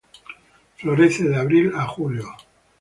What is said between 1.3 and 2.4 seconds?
abril a julio.